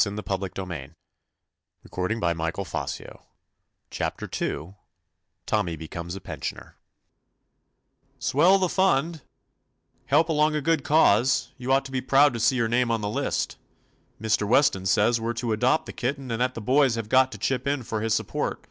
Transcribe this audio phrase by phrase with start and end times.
[0.03, 0.89] 38 TOMMY
[1.91, 2.99] POSTOFFICE
[3.91, 4.73] CHAPTER II
[5.45, 6.75] TOMMY BECOMES A PENSIONER
[8.17, 9.19] "Swell the fundi
[10.07, 12.89] Help along a good cause I You ought to be proud to see your name
[12.89, 13.57] on the list.
[14.19, 14.47] Mr.
[14.47, 17.37] Weston says we 're to adopt the kitten and that the boys have got to
[17.37, 18.59] chip in for his support.